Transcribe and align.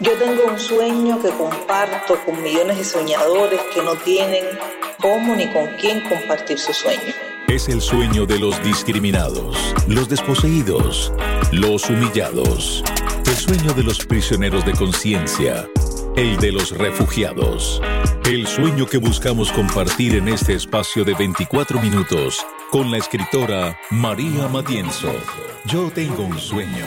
Yo 0.00 0.12
tengo 0.12 0.44
un 0.50 0.58
sueño 0.58 1.20
que 1.20 1.28
comparto 1.28 2.18
con 2.24 2.42
millones 2.42 2.78
de 2.78 2.84
soñadores 2.84 3.60
que 3.74 3.82
no 3.82 3.94
tienen 3.96 4.44
cómo 4.98 5.36
ni 5.36 5.46
con 5.48 5.66
quién 5.78 6.00
compartir 6.08 6.58
su 6.58 6.72
sueño. 6.72 7.12
Es 7.48 7.68
el 7.68 7.82
sueño 7.82 8.24
de 8.24 8.38
los 8.38 8.62
discriminados, 8.62 9.74
los 9.86 10.08
desposeídos, 10.08 11.12
los 11.52 11.90
humillados. 11.90 12.82
El 13.26 13.36
sueño 13.36 13.74
de 13.74 13.82
los 13.82 14.06
prisioneros 14.06 14.64
de 14.64 14.72
conciencia, 14.72 15.68
el 16.16 16.38
de 16.38 16.52
los 16.52 16.70
refugiados. 16.70 17.82
El 18.24 18.46
sueño 18.46 18.86
que 18.86 18.96
buscamos 18.96 19.52
compartir 19.52 20.14
en 20.14 20.28
este 20.28 20.54
espacio 20.54 21.04
de 21.04 21.12
24 21.12 21.78
minutos 21.78 22.38
con 22.70 22.90
la 22.90 22.96
escritora 22.96 23.78
María 23.90 24.48
Matienzo. 24.48 25.12
Yo 25.66 25.90
tengo 25.90 26.22
un 26.22 26.38
sueño. 26.38 26.86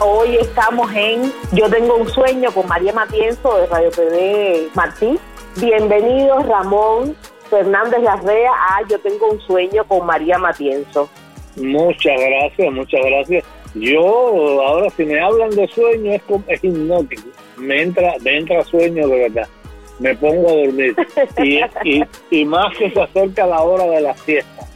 Hoy 0.00 0.36
estamos 0.36 0.92
en 0.94 1.32
Yo 1.52 1.70
tengo 1.70 1.96
un 1.96 2.08
sueño 2.08 2.50
con 2.52 2.66
María 2.66 2.92
Matienzo 2.92 3.56
de 3.58 3.66
Radio 3.66 3.90
TV 3.90 4.68
Martí. 4.74 5.18
Bienvenidos 5.60 6.46
Ramón 6.46 7.16
Fernández 7.48 8.02
Larrea 8.02 8.50
a 8.52 8.86
Yo 8.88 8.98
tengo 8.98 9.30
un 9.30 9.40
sueño 9.40 9.84
con 9.84 10.04
María 10.04 10.38
Matienzo. 10.38 11.08
Muchas 11.56 12.20
gracias, 12.20 12.72
muchas 12.72 13.00
gracias. 13.04 13.44
Yo, 13.74 14.62
ahora 14.62 14.90
si 14.90 15.04
me 15.04 15.20
hablan 15.20 15.50
de 15.50 15.66
sueño 15.68 16.12
es, 16.12 16.22
es 16.48 16.64
hipnótico. 16.64 17.28
Me 17.56 17.82
entra, 17.82 18.14
me 18.22 18.38
entra 18.38 18.64
sueño 18.64 19.06
de 19.06 19.28
verdad. 19.28 19.48
Me 20.00 20.14
pongo 20.16 20.48
a 20.48 20.52
dormir. 20.54 20.94
Y, 21.38 21.60
y, 21.84 22.04
y 22.30 22.44
más 22.44 22.76
que 22.76 22.90
se 22.90 23.00
acerca 23.00 23.46
la 23.46 23.62
hora 23.62 23.84
de 23.84 24.00
la 24.00 24.14
fiesta. 24.14 24.66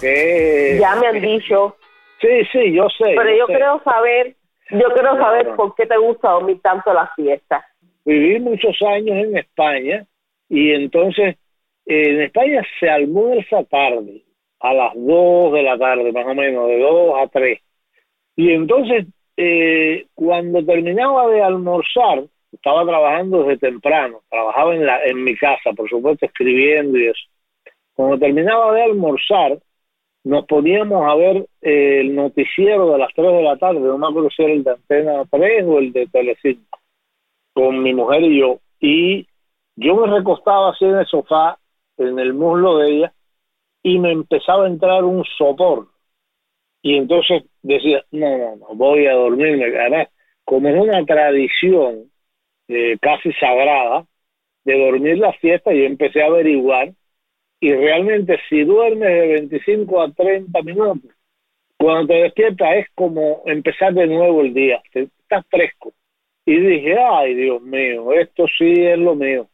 Que, 0.00 0.78
ya 0.80 0.94
me 0.96 1.06
han 1.06 1.20
dicho. 1.20 1.76
Sí, 2.20 2.28
sí, 2.52 2.72
yo 2.72 2.88
sé. 2.90 3.14
Pero 3.16 3.36
yo, 3.36 3.46
creo 3.46 3.80
saber, 3.84 4.34
yo 4.70 4.92
quiero 4.94 5.16
saber 5.16 5.54
por 5.56 5.74
qué 5.74 5.86
te 5.86 5.96
gusta 5.96 6.30
dormir 6.30 6.60
tanto 6.62 6.92
la 6.92 7.10
fiesta. 7.14 7.64
Viví 8.04 8.40
muchos 8.40 8.80
años 8.82 9.16
en 9.16 9.36
España 9.36 10.06
y 10.48 10.70
entonces 10.72 11.36
en 11.86 12.22
España 12.22 12.62
se 12.78 12.90
almuerza 12.90 13.64
tarde, 13.64 14.22
a 14.60 14.74
las 14.74 14.92
2 14.94 15.52
de 15.52 15.62
la 15.62 15.78
tarde 15.78 16.12
más 16.12 16.26
o 16.26 16.34
menos, 16.34 16.68
de 16.68 16.80
2 16.80 17.14
a 17.18 17.28
3. 17.28 17.60
Y 18.36 18.52
entonces 18.52 19.06
eh, 19.36 20.06
cuando 20.14 20.64
terminaba 20.64 21.28
de 21.28 21.42
almorzar, 21.42 22.24
estaba 22.52 22.84
trabajando 22.84 23.44
desde 23.44 23.68
temprano, 23.68 24.22
trabajaba 24.28 24.74
en, 24.74 24.84
la, 24.84 25.04
en 25.04 25.22
mi 25.22 25.36
casa, 25.36 25.72
por 25.76 25.88
supuesto, 25.88 26.26
escribiendo 26.26 26.98
y 26.98 27.06
eso. 27.06 27.20
Cuando 27.94 28.18
terminaba 28.18 28.74
de 28.74 28.82
almorzar, 28.82 29.58
nos 30.24 30.46
poníamos 30.46 31.10
a 31.10 31.14
ver 31.14 31.46
eh, 31.62 32.00
el 32.00 32.14
noticiero 32.14 32.92
de 32.92 32.98
las 32.98 33.12
3 33.14 33.26
de 33.32 33.42
la 33.42 33.56
tarde, 33.56 33.80
no 33.80 33.98
me 33.98 34.08
acuerdo 34.08 34.30
si 34.30 34.42
era 34.42 34.52
el 34.52 34.64
de 34.64 34.72
Antena 34.72 35.24
3 35.30 35.64
o 35.66 35.78
el 35.78 35.92
de 35.92 36.06
Telecinco, 36.06 36.78
con 37.54 37.82
mi 37.82 37.94
mujer 37.94 38.22
y 38.24 38.40
yo. 38.40 38.60
Y 38.80 39.26
yo 39.76 39.96
me 39.96 40.12
recostaba 40.12 40.70
así 40.70 40.84
en 40.84 40.96
el 40.96 41.06
sofá, 41.06 41.58
en 41.96 42.18
el 42.18 42.34
muslo 42.34 42.78
de 42.78 42.90
ella, 42.90 43.12
y 43.82 43.98
me 43.98 44.12
empezaba 44.12 44.64
a 44.64 44.68
entrar 44.68 45.04
un 45.04 45.24
sopor. 45.36 45.88
Y 46.82 46.96
entonces 46.96 47.44
decía, 47.62 48.04
no, 48.12 48.38
no, 48.38 48.56
no, 48.56 48.66
voy 48.74 49.06
a 49.06 49.14
dormirme. 49.14 49.64
Además, 49.64 50.08
como 50.44 50.68
es 50.68 50.80
una 50.80 51.04
tradición 51.04 52.10
eh, 52.68 52.96
casi 53.00 53.32
sagrada 53.34 54.06
de 54.64 54.78
dormir 54.78 55.18
la 55.18 55.32
fiesta, 55.34 55.72
yo 55.72 55.84
empecé 55.84 56.22
a 56.22 56.26
averiguar 56.26 56.92
y 57.60 57.72
realmente 57.72 58.38
si 58.48 58.62
duermes 58.62 59.08
de 59.08 59.28
25 59.28 60.02
a 60.02 60.12
30 60.12 60.62
minutos, 60.62 61.10
cuando 61.76 62.08
te 62.08 62.22
despiertas 62.22 62.76
es 62.76 62.86
como 62.94 63.42
empezar 63.46 63.94
de 63.94 64.06
nuevo 64.06 64.40
el 64.42 64.54
día, 64.54 64.82
estás 64.92 65.44
fresco. 65.48 65.92
Y 66.44 66.58
dije, 66.58 66.96
ay 66.98 67.34
Dios 67.34 67.60
mío, 67.62 68.12
esto 68.12 68.46
sí 68.58 68.72
es 68.72 68.98
lo 68.98 69.14
mío. 69.14 69.48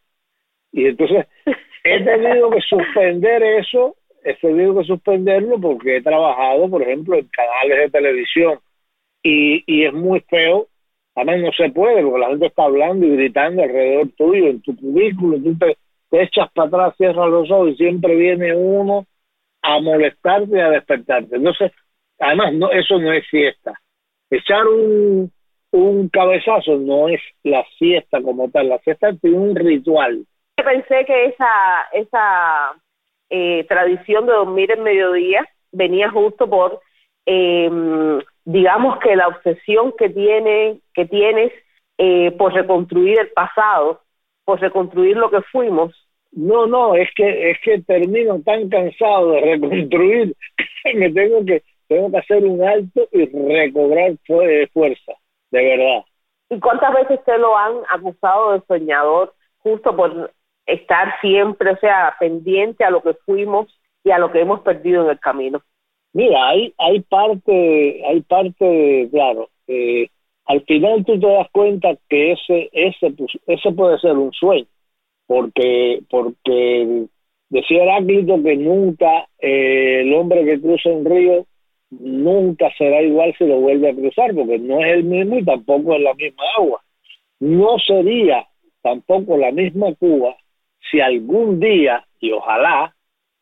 Y 0.72 0.86
entonces 0.86 1.26
he 1.84 2.02
tenido 2.02 2.50
que 2.50 2.60
suspender 2.60 3.42
eso, 3.42 3.96
he 4.22 4.34
tenido 4.34 4.78
que 4.78 4.84
suspenderlo 4.84 5.60
porque 5.60 5.96
he 5.96 6.02
trabajado, 6.02 6.68
por 6.68 6.82
ejemplo, 6.82 7.16
en 7.16 7.28
canales 7.28 7.78
de 7.78 7.90
televisión 7.90 8.58
y, 9.22 9.64
y 9.66 9.84
es 9.86 9.92
muy 9.92 10.20
feo. 10.20 10.68
Además 11.14 11.40
no 11.40 11.52
se 11.52 11.70
puede 11.70 12.02
porque 12.02 12.18
la 12.18 12.28
gente 12.28 12.46
está 12.46 12.64
hablando 12.64 13.06
y 13.06 13.16
gritando 13.16 13.62
alrededor 13.62 14.08
tuyo, 14.16 14.48
en 14.48 14.60
tu 14.62 14.76
cubículo, 14.76 15.38
tú 15.38 15.56
te, 15.56 15.76
te 16.14 16.22
echas 16.22 16.48
para 16.52 16.68
atrás, 16.68 16.94
cierras 16.96 17.28
los 17.28 17.50
ojos 17.50 17.70
y 17.70 17.76
siempre 17.76 18.14
viene 18.14 18.54
uno 18.54 19.04
a 19.62 19.80
molestarte 19.80 20.56
y 20.56 20.60
a 20.60 20.70
despertarte. 20.70 21.34
Entonces, 21.34 21.72
además, 22.20 22.54
no, 22.54 22.70
eso 22.70 23.00
no 23.00 23.12
es 23.12 23.26
siesta. 23.28 23.72
Echar 24.30 24.64
un, 24.66 25.32
cabezazo 26.12 26.76
no 26.76 27.08
es 27.08 27.20
la 27.42 27.64
siesta 27.78 28.22
como 28.22 28.48
tal. 28.48 28.68
La 28.68 28.78
siesta 28.78 29.12
tiene 29.20 29.36
un 29.36 29.56
ritual. 29.56 30.24
Pensé 30.54 31.04
que 31.04 31.24
esa, 31.26 31.50
esa 31.92 32.72
eh, 33.28 33.64
tradición 33.68 34.26
de 34.26 34.34
dormir 34.34 34.70
en 34.70 34.84
mediodía 34.84 35.44
venía 35.72 36.10
justo 36.10 36.48
por, 36.48 36.80
eh, 37.26 37.68
digamos 38.44 39.00
que 39.00 39.16
la 39.16 39.26
obsesión 39.26 39.92
que, 39.98 40.10
tiene, 40.10 40.78
que 40.94 41.06
tienes 41.06 41.50
eh, 41.98 42.30
por 42.38 42.52
reconstruir 42.52 43.18
el 43.18 43.30
pasado, 43.30 44.02
por 44.44 44.60
reconstruir 44.60 45.16
lo 45.16 45.30
que 45.30 45.42
fuimos. 45.50 46.03
No, 46.36 46.66
no, 46.66 46.96
es 46.96 47.08
que 47.14 47.50
es 47.50 47.58
que 47.60 47.80
termino 47.82 48.40
tan 48.42 48.68
cansado 48.68 49.32
de 49.32 49.40
reconstruir 49.40 50.34
que 50.84 51.10
tengo 51.10 51.44
que 51.44 51.62
tengo 51.86 52.10
que 52.10 52.18
hacer 52.18 52.44
un 52.44 52.62
alto 52.62 53.08
y 53.12 53.26
recobrar 53.26 54.16
fuerza, 54.72 55.12
de 55.50 55.64
verdad. 55.64 56.04
¿Y 56.50 56.58
cuántas 56.58 56.92
veces 56.92 57.24
te 57.24 57.38
lo 57.38 57.56
han 57.56 57.76
acusado 57.88 58.52
de 58.52 58.62
soñador 58.66 59.32
justo 59.58 59.94
por 59.94 60.32
estar 60.66 61.20
siempre, 61.20 61.70
o 61.70 61.76
sea, 61.76 62.16
pendiente 62.18 62.84
a 62.84 62.90
lo 62.90 63.02
que 63.02 63.14
fuimos 63.24 63.68
y 64.02 64.10
a 64.10 64.18
lo 64.18 64.32
que 64.32 64.40
hemos 64.40 64.60
perdido 64.60 65.04
en 65.04 65.10
el 65.10 65.20
camino? 65.20 65.62
Mira, 66.14 66.48
hay 66.48 66.74
hay 66.78 67.00
parte, 67.00 68.02
hay 68.06 68.20
parte, 68.22 69.08
claro, 69.12 69.50
eh, 69.68 70.08
al 70.46 70.62
final 70.62 71.04
tú 71.04 71.18
te 71.20 71.28
das 71.28 71.48
cuenta 71.52 71.94
que 72.08 72.32
ese 72.32 72.70
ese 72.72 73.10
pues, 73.12 73.30
ese 73.46 73.70
puede 73.70 73.98
ser 74.00 74.12
un 74.12 74.32
sueño 74.32 74.66
porque 75.26 76.00
porque 76.10 77.06
decía 77.48 77.82
Heráclito 77.82 78.42
que 78.42 78.56
nunca 78.56 79.26
eh, 79.38 80.00
el 80.00 80.14
hombre 80.14 80.44
que 80.44 80.60
cruza 80.60 80.90
un 80.90 81.04
río 81.04 81.46
nunca 81.90 82.70
será 82.76 83.02
igual 83.02 83.34
si 83.38 83.46
lo 83.46 83.60
vuelve 83.60 83.90
a 83.90 83.94
cruzar 83.94 84.34
porque 84.34 84.58
no 84.58 84.80
es 84.80 84.92
el 84.92 85.04
mismo 85.04 85.38
y 85.38 85.44
tampoco 85.44 85.94
es 85.94 86.02
la 86.02 86.14
misma 86.14 86.42
agua. 86.58 86.82
No 87.40 87.78
sería 87.78 88.46
tampoco 88.82 89.36
la 89.36 89.52
misma 89.52 89.94
Cuba 89.94 90.36
si 90.90 91.00
algún 91.00 91.60
día 91.60 92.04
y 92.20 92.32
ojalá 92.32 92.94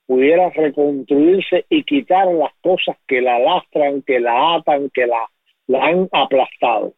pudiera 0.06 0.50
reconstruirse 0.50 1.64
y 1.68 1.84
quitar 1.84 2.26
las 2.26 2.52
cosas 2.62 2.96
que 3.06 3.20
la 3.20 3.38
lastran, 3.38 4.02
que 4.02 4.20
la 4.20 4.56
atan, 4.56 4.90
que 4.90 5.06
la, 5.06 5.28
la 5.68 5.84
han 5.86 6.08
aplastado 6.12 6.94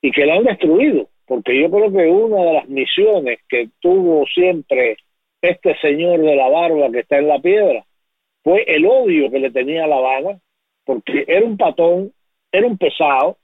y 0.00 0.10
que 0.10 0.26
la 0.26 0.34
han 0.34 0.44
destruido 0.44 1.08
porque 1.26 1.60
yo 1.60 1.70
creo 1.70 1.92
que 1.92 2.08
una 2.08 2.44
de 2.44 2.52
las 2.52 2.68
misiones 2.68 3.40
que 3.48 3.68
tuvo 3.80 4.26
siempre 4.26 4.96
este 5.40 5.76
señor 5.80 6.20
de 6.20 6.36
la 6.36 6.48
barba 6.48 6.90
que 6.90 7.00
está 7.00 7.18
en 7.18 7.28
la 7.28 7.40
piedra 7.40 7.84
fue 8.42 8.64
el 8.66 8.86
odio 8.86 9.30
que 9.30 9.38
le 9.38 9.50
tenía 9.50 9.84
a 9.84 9.86
La 9.86 9.96
Habana, 9.96 10.40
porque 10.84 11.24
era 11.26 11.46
un 11.46 11.56
patón, 11.56 12.12
era 12.50 12.66
un 12.66 12.76
pesado, 12.76 13.36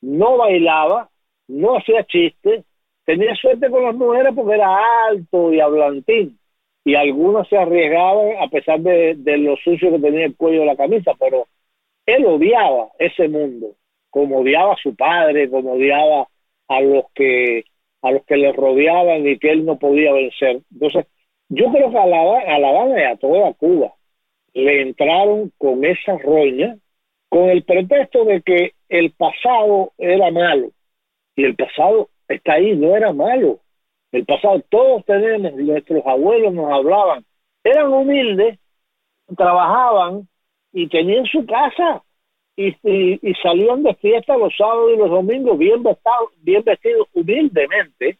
no 0.00 0.38
bailaba, 0.38 1.08
no 1.48 1.76
hacía 1.76 2.04
chistes, 2.04 2.64
tenía 3.04 3.34
suerte 3.34 3.68
con 3.70 3.84
las 3.84 3.94
mujeres 3.94 4.32
porque 4.34 4.54
era 4.54 4.78
alto 5.08 5.52
y 5.52 5.60
hablantín, 5.60 6.38
y 6.84 6.94
algunas 6.94 7.48
se 7.48 7.56
arriesgaban 7.56 8.36
a 8.40 8.48
pesar 8.48 8.80
de, 8.80 9.16
lo 9.38 9.56
sucio 9.56 9.90
que 9.90 9.98
tenía 9.98 10.26
el 10.26 10.36
cuello 10.36 10.60
de 10.60 10.66
la 10.66 10.76
camisa, 10.76 11.12
pero 11.18 11.46
él 12.06 12.26
odiaba 12.26 12.88
ese 12.98 13.28
mundo, 13.28 13.74
como 14.10 14.40
odiaba 14.40 14.74
a 14.74 14.82
su 14.82 14.94
padre, 14.94 15.50
como 15.50 15.72
odiaba 15.72 16.28
a 16.76 16.80
los 16.80 17.04
que 17.14 17.64
a 18.02 18.10
los 18.10 18.24
que 18.26 18.36
le 18.36 18.52
rodeaban 18.52 19.26
y 19.26 19.38
que 19.38 19.50
él 19.50 19.64
no 19.64 19.78
podía 19.78 20.12
vencer. 20.12 20.60
Entonces, 20.72 21.06
yo 21.48 21.70
creo 21.72 21.90
que 21.90 21.98
a 21.98 22.06
La, 22.06 22.20
a 22.20 22.58
la 22.58 22.68
Habana 22.68 23.00
y 23.00 23.04
a 23.04 23.16
toda 23.16 23.54
Cuba 23.54 23.94
le 24.52 24.82
entraron 24.82 25.52
con 25.58 25.84
esa 25.84 26.16
roña, 26.18 26.76
con 27.28 27.48
el 27.48 27.64
pretexto 27.64 28.24
de 28.24 28.42
que 28.42 28.72
el 28.88 29.10
pasado 29.12 29.92
era 29.98 30.30
malo. 30.30 30.70
Y 31.34 31.44
el 31.44 31.56
pasado 31.56 32.08
está 32.28 32.54
ahí, 32.54 32.76
no 32.76 32.96
era 32.96 33.12
malo. 33.12 33.60
El 34.12 34.24
pasado, 34.24 34.62
todos 34.68 35.04
tenemos, 35.04 35.54
nuestros 35.54 36.06
abuelos 36.06 36.54
nos 36.54 36.72
hablaban, 36.72 37.24
eran 37.64 37.92
humildes, 37.92 38.58
trabajaban 39.36 40.28
y 40.72 40.88
tenían 40.88 41.24
su 41.26 41.44
casa, 41.46 42.04
y, 42.56 42.68
y, 42.68 43.18
y, 43.22 43.34
salían 43.42 43.82
de 43.82 43.94
fiesta 43.94 44.36
los 44.36 44.54
sábados 44.56 44.92
y 44.94 44.96
los 44.96 45.10
domingos 45.10 45.58
bien 45.58 45.82
vestidos, 45.82 46.30
bien 46.42 46.62
vestidos 46.64 47.08
humildemente, 47.12 48.18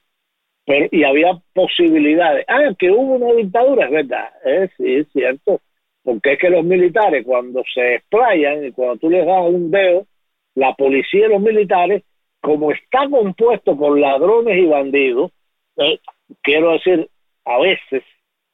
pero 0.66 0.88
y 0.90 1.04
había 1.04 1.38
posibilidades. 1.52 2.44
Ah, 2.48 2.74
que 2.78 2.90
hubo 2.90 3.14
una 3.14 3.32
dictadura, 3.34 3.86
es 3.86 3.92
verdad, 3.92 4.28
eh, 4.44 4.68
sí, 4.76 4.94
es 4.96 5.12
cierto, 5.12 5.60
porque 6.02 6.32
es 6.32 6.38
que 6.38 6.50
los 6.50 6.64
militares 6.64 7.24
cuando 7.24 7.62
se 7.72 7.96
explayan 7.96 8.64
y 8.64 8.72
cuando 8.72 8.96
tú 8.96 9.10
les 9.10 9.24
das 9.24 9.44
un 9.46 9.70
dedo, 9.70 10.06
la 10.54 10.74
policía 10.74 11.26
y 11.26 11.30
los 11.30 11.40
militares 11.40 12.02
como 12.40 12.72
está 12.72 13.08
compuesto 13.08 13.76
por 13.76 13.98
ladrones 13.98 14.58
y 14.58 14.66
bandidos, 14.66 15.32
eh, 15.76 15.98
quiero 16.42 16.72
decir, 16.72 17.08
a 17.46 17.58
veces 17.58 18.02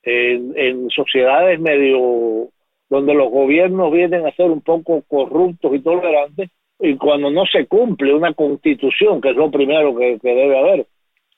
en, 0.03 0.89
sociedades 0.91 1.61
medio 1.61 2.49
donde 2.91 3.15
los 3.15 3.31
gobiernos 3.31 3.93
vienen 3.93 4.27
a 4.27 4.33
ser 4.33 4.51
un 4.51 4.61
poco 4.61 5.03
corruptos 5.09 5.75
y 5.75 5.81
tolerantes, 5.81 6.51
y 6.79 6.97
cuando 6.97 7.31
no 7.31 7.47
se 7.47 7.67
cumple 7.67 8.13
una 8.13 8.35
constitución, 8.35 9.21
que 9.21 9.31
es 9.31 9.37
lo 9.37 9.51
primero 9.51 9.95
que, 9.97 10.19
debe 10.23 10.59
haber, 10.59 10.87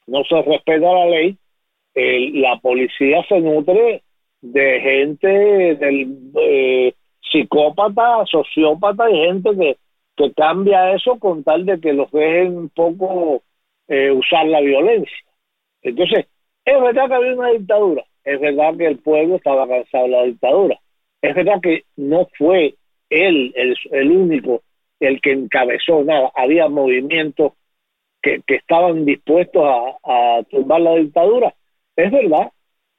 no 0.06 0.24
se 0.24 0.40
respeta 0.42 0.92
la 0.92 1.06
ley, 1.06 1.36
la 1.94 2.58
policía 2.60 3.22
se 3.28 3.40
nutre 3.40 4.02
de 4.40 4.80
gente, 4.80 5.28
del 5.76 6.16
eh, 6.40 6.94
psicópata, 7.30 8.24
sociópata 8.26 9.10
y 9.10 9.14
gente 9.14 9.50
que, 9.56 9.76
que 10.16 10.32
cambia 10.32 10.94
eso 10.94 11.18
con 11.18 11.44
tal 11.44 11.66
de 11.66 11.80
que 11.80 11.92
los 11.92 12.10
dejen 12.10 12.56
un 12.56 12.68
poco 12.70 13.42
eh, 13.88 14.10
usar 14.10 14.46
la 14.46 14.60
violencia. 14.60 15.16
Entonces, 15.82 16.26
es 16.64 16.80
verdad 16.80 17.08
que 17.08 17.14
había 17.14 17.34
una 17.34 17.50
dictadura, 17.50 18.04
es 18.24 18.40
verdad 18.40 18.76
que 18.76 18.86
el 18.86 18.98
pueblo 18.98 19.36
estaba 19.36 19.66
cansado 19.66 20.04
de 20.04 20.10
la 20.10 20.22
dictadura, 20.24 20.78
es 21.22 21.34
verdad 21.34 21.60
que 21.62 21.84
no 21.96 22.28
fue 22.36 22.74
él 23.08 23.54
el, 23.56 24.10
único 24.10 24.62
el 25.00 25.20
que 25.20 25.32
encabezó 25.32 26.02
nada, 26.04 26.30
había 26.34 26.68
movimientos 26.68 27.52
que, 28.20 28.42
estaban 28.46 29.04
dispuestos 29.04 29.62
a, 29.64 30.42
tumbar 30.50 30.80
la 30.80 30.96
dictadura, 30.96 31.54
es 31.96 32.10
verdad, 32.10 32.50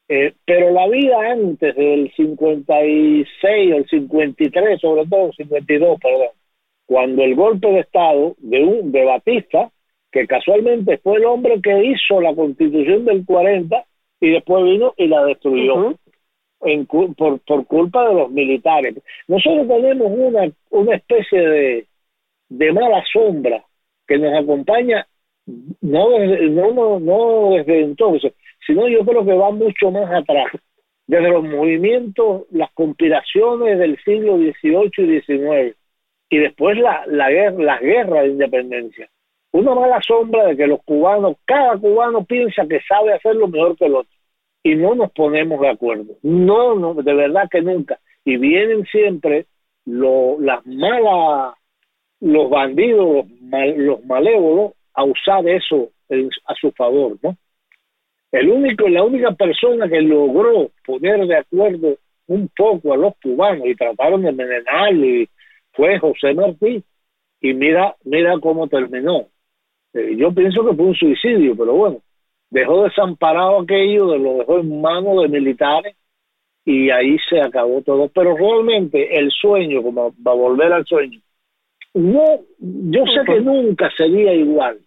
eh, 0.09 0.33
pero 0.45 0.71
la 0.71 0.87
vida 0.87 1.31
antes 1.31 1.75
del 1.75 2.11
56 2.15 3.73
o 3.73 3.77
el 3.77 3.89
53, 3.89 4.81
sobre 4.81 5.05
todo 5.07 5.27
el 5.27 5.33
52, 5.33 5.99
perdón, 5.99 6.27
cuando 6.85 7.23
el 7.23 7.35
golpe 7.35 7.67
de 7.69 7.79
Estado 7.79 8.35
de, 8.39 8.63
un, 8.63 8.91
de 8.91 9.05
Batista, 9.05 9.71
que 10.11 10.27
casualmente 10.27 10.97
fue 10.97 11.17
el 11.17 11.25
hombre 11.25 11.59
que 11.61 11.83
hizo 11.85 12.21
la 12.21 12.35
constitución 12.35 13.05
del 13.05 13.25
40 13.25 13.83
y 14.19 14.29
después 14.29 14.63
vino 14.63 14.93
y 14.97 15.07
la 15.07 15.23
destruyó 15.25 15.95
en, 16.65 16.85
por, 16.85 17.39
por 17.39 17.65
culpa 17.67 18.07
de 18.07 18.15
los 18.15 18.31
militares. 18.31 18.95
Nosotros 19.27 19.67
tenemos 19.67 20.11
una, 20.11 20.51
una 20.69 20.95
especie 20.95 21.39
de, 21.39 21.87
de 22.49 22.71
mala 22.71 23.03
sombra 23.11 23.63
que 24.07 24.17
nos 24.17 24.33
acompaña 24.33 25.07
no 25.45 26.19
no, 26.19 26.71
no, 26.71 26.99
no 26.99 27.49
desde 27.55 27.81
entonces, 27.81 28.33
sino 28.65 28.87
yo 28.87 29.03
creo 29.05 29.25
que 29.25 29.33
va 29.33 29.51
mucho 29.51 29.91
más 29.91 30.09
atrás, 30.11 30.47
desde 31.07 31.29
los 31.29 31.43
movimientos, 31.43 32.43
las 32.51 32.71
conspiraciones 32.73 33.77
del 33.77 33.97
siglo 34.03 34.37
XVIII 34.37 34.91
y 34.97 35.21
XIX, 35.21 35.77
y 36.29 36.37
después 36.37 36.77
la, 36.77 37.03
la 37.07 37.29
guerra, 37.29 37.63
las 37.63 37.81
guerras 37.81 38.23
de 38.23 38.29
independencia. 38.29 39.09
Una 39.51 39.75
mala 39.75 40.01
sombra 40.01 40.47
de 40.47 40.57
que 40.57 40.65
los 40.65 40.81
cubanos, 40.83 41.35
cada 41.45 41.77
cubano 41.77 42.23
piensa 42.23 42.65
que 42.67 42.79
sabe 42.87 43.13
hacerlo 43.13 43.47
mejor 43.47 43.77
que 43.77 43.85
el 43.85 43.95
otro, 43.95 44.12
y 44.63 44.75
no 44.75 44.95
nos 44.95 45.11
ponemos 45.11 45.59
de 45.61 45.69
acuerdo. 45.69 46.15
No, 46.23 46.75
no, 46.75 46.93
de 46.93 47.13
verdad 47.13 47.49
que 47.51 47.61
nunca. 47.61 47.99
Y 48.23 48.37
vienen 48.37 48.85
siempre 48.85 49.45
lo, 49.85 50.39
las 50.39 50.65
malas, 50.65 51.55
los 52.21 52.49
bandidos, 52.49 53.27
los, 53.41 53.77
los 53.77 54.05
malévolos, 54.05 54.71
a 54.93 55.03
usar 55.03 55.47
eso 55.47 55.89
a 56.45 56.53
su 56.55 56.71
favor, 56.71 57.17
¿no? 57.21 57.35
El 58.31 58.49
único, 58.49 58.87
la 58.89 59.03
única 59.03 59.31
persona 59.33 59.87
que 59.87 60.01
logró 60.01 60.71
poner 60.85 61.25
de 61.27 61.37
acuerdo 61.37 61.97
un 62.27 62.49
poco 62.55 62.93
a 62.93 62.97
los 62.97 63.13
cubanos 63.21 63.67
y 63.67 63.75
trataron 63.75 64.23
de 64.23 64.29
envenenarle 64.29 65.29
fue 65.71 65.99
José 65.99 66.33
Martí. 66.33 66.83
Y 67.41 67.53
mira, 67.53 67.95
mira 68.03 68.39
cómo 68.41 68.67
terminó. 68.67 69.27
Eh, 69.93 70.15
yo 70.17 70.33
pienso 70.33 70.65
que 70.65 70.75
fue 70.75 70.85
un 70.85 70.95
suicidio, 70.95 71.55
pero 71.55 71.73
bueno, 71.73 72.01
dejó 72.53 72.83
desamparado 72.83 73.61
aquello, 73.61 74.15
lo 74.15 74.37
dejó 74.37 74.59
en 74.59 74.79
manos 74.79 75.23
de 75.23 75.27
militares 75.27 75.95
y 76.63 76.91
ahí 76.91 77.17
se 77.29 77.41
acabó 77.41 77.81
todo. 77.81 78.07
Pero 78.09 78.37
realmente 78.37 79.17
el 79.17 79.31
sueño, 79.31 79.81
como 79.81 80.13
va 80.25 80.31
a 80.31 80.35
volver 80.35 80.71
al 80.71 80.85
sueño, 80.85 81.19
no, 81.95 82.23
yo 82.59 83.05
sé 83.07 83.25
que 83.25 83.41
nunca 83.41 83.89
sería 83.97 84.33
igual, 84.33 84.79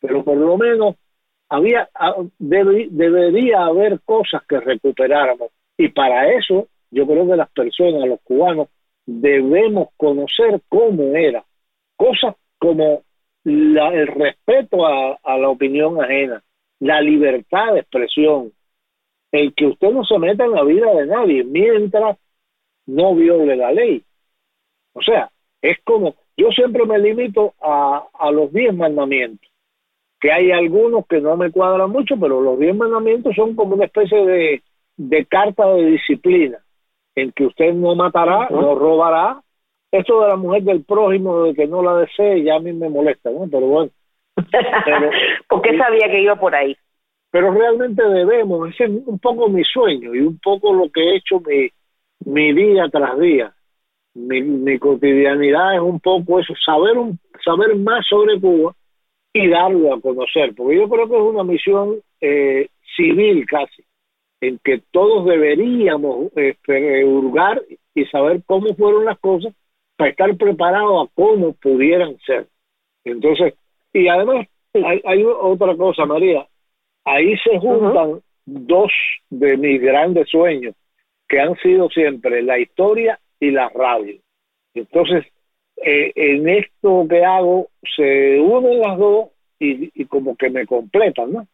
pero 0.00 0.24
por 0.24 0.36
lo 0.36 0.56
menos 0.56 0.96
había 1.48 1.88
ah, 1.94 2.16
debería 2.38 3.64
haber 3.64 4.00
cosas 4.00 4.42
que 4.48 4.58
recuperáramos. 4.58 5.50
Y 5.76 5.88
para 5.88 6.32
eso 6.32 6.68
yo 6.90 7.06
creo 7.06 7.26
que 7.26 7.36
las 7.36 7.50
personas, 7.50 8.08
los 8.08 8.20
cubanos, 8.22 8.68
debemos 9.04 9.88
conocer 9.96 10.60
cómo 10.68 11.14
era, 11.14 11.44
cosas 11.96 12.36
como 12.58 13.02
el 13.44 14.06
respeto 14.06 14.86
a, 14.86 15.38
la 15.38 15.48
opinión 15.48 16.02
ajena, 16.02 16.42
la 16.80 17.00
libertad 17.00 17.74
de 17.74 17.80
expresión, 17.80 18.52
el 19.32 19.54
que 19.54 19.66
usted 19.66 19.90
no 19.90 20.04
se 20.04 20.18
meta 20.18 20.44
en 20.44 20.52
la 20.52 20.64
vida 20.64 20.92
de 20.92 21.06
nadie 21.06 21.44
mientras 21.44 22.18
no 22.86 23.14
viole 23.14 23.56
la 23.56 23.72
ley. 23.72 24.02
O 24.92 25.02
sea, 25.02 25.30
es 25.62 25.78
como, 25.84 26.16
yo 26.36 26.48
siempre 26.50 26.84
me 26.86 26.98
limito 26.98 27.54
a, 27.60 28.08
a 28.12 28.30
los 28.32 28.52
diez 28.52 28.74
mandamientos 28.74 29.50
que 30.20 30.30
hay 30.30 30.52
algunos 30.52 31.06
que 31.06 31.20
no 31.20 31.36
me 31.36 31.50
cuadran 31.50 31.90
mucho, 31.90 32.14
pero 32.20 32.40
los 32.42 32.58
diez 32.58 32.76
mandamientos 32.76 33.34
son 33.34 33.56
como 33.56 33.74
una 33.74 33.86
especie 33.86 34.24
de, 34.26 34.62
de 34.96 35.24
carta 35.24 35.66
de 35.72 35.86
disciplina, 35.86 36.58
en 37.14 37.32
que 37.32 37.46
usted 37.46 37.72
no 37.72 37.94
matará, 37.94 38.48
no 38.50 38.74
robará. 38.74 39.42
Esto 39.90 40.20
de 40.20 40.28
la 40.28 40.36
mujer 40.36 40.62
del 40.62 40.84
prójimo, 40.84 41.44
de 41.44 41.54
que 41.54 41.66
no 41.66 41.82
la 41.82 41.96
desee, 41.96 42.44
ya 42.44 42.56
a 42.56 42.60
mí 42.60 42.72
me 42.72 42.88
molesta, 42.90 43.30
¿no? 43.30 43.48
Pero 43.50 43.66
bueno. 43.66 43.90
Porque 45.48 45.76
sabía 45.76 46.08
que 46.10 46.22
iba 46.22 46.36
por 46.36 46.54
ahí. 46.54 46.76
Pero 47.30 47.52
realmente 47.52 48.02
debemos, 48.02 48.70
ese 48.70 48.84
es 48.84 48.90
un 48.90 49.18
poco 49.18 49.48
mi 49.48 49.62
sueño 49.64 50.14
y 50.14 50.20
un 50.20 50.38
poco 50.38 50.74
lo 50.74 50.90
que 50.90 51.00
he 51.00 51.16
hecho 51.16 51.40
mi, 51.40 51.70
mi 52.24 52.52
día 52.52 52.88
tras 52.90 53.18
día. 53.18 53.54
Mi, 54.14 54.42
mi 54.42 54.78
cotidianidad 54.78 55.76
es 55.76 55.80
un 55.80 56.00
poco 56.00 56.40
eso, 56.40 56.52
saber, 56.64 56.98
un, 56.98 57.18
saber 57.44 57.76
más 57.76 58.04
sobre 58.08 58.40
Cuba 58.40 58.74
y 59.32 59.48
darlo 59.48 59.94
a 59.94 60.00
conocer, 60.00 60.52
porque 60.56 60.76
yo 60.76 60.88
creo 60.88 61.08
que 61.08 61.14
es 61.14 61.22
una 61.22 61.44
misión 61.44 62.00
eh, 62.20 62.68
civil 62.96 63.46
casi, 63.46 63.84
en 64.40 64.58
que 64.64 64.82
todos 64.90 65.24
deberíamos 65.26 66.32
este, 66.34 67.04
hurgar 67.04 67.62
y 67.94 68.04
saber 68.06 68.42
cómo 68.44 68.74
fueron 68.74 69.04
las 69.04 69.18
cosas 69.20 69.54
para 69.96 70.10
estar 70.10 70.36
preparados 70.36 71.06
a 71.06 71.10
cómo 71.14 71.52
pudieran 71.52 72.18
ser. 72.26 72.48
Entonces, 73.04 73.54
y 73.92 74.08
además 74.08 74.46
hay, 75.04 75.24
otra 75.24 75.76
cosa, 75.76 76.06
María, 76.06 76.46
ahí 77.04 77.36
se 77.38 77.58
juntan 77.58 78.20
dos 78.46 78.92
de 79.30 79.56
mis 79.56 79.80
grandes 79.80 80.28
sueños, 80.28 80.74
que 81.28 81.40
han 81.40 81.56
sido 81.56 81.88
siempre 81.90 82.42
la 82.42 82.58
historia 82.58 83.18
y 83.38 83.50
la 83.50 83.68
radio. 83.68 84.20
Entonces, 84.74 85.24
eh, 85.84 86.12
en 86.14 86.48
esto 86.48 87.06
que 87.08 87.24
hago 87.24 87.68
se 87.96 88.38
unen 88.38 88.80
las 88.80 88.98
dos 88.98 89.28
y, 89.58 89.90
y 90.00 90.04
como 90.06 90.36
que 90.36 90.50
me 90.50 90.66
completan, 90.66 91.32
¿no? 91.32 91.46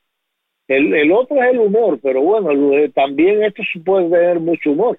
El, 0.69 0.95
el 0.95 1.12
otro 1.12 1.43
es 1.43 1.52
el 1.52 1.61
humor, 1.61 1.99
pero 2.02 2.21
bueno, 2.23 2.50
también 2.93 3.43
esto 3.45 3.62
se 3.73 3.78
puede 3.81 4.11
tener 4.11 4.40
mucho 4.40 4.73
humor. 4.73 4.99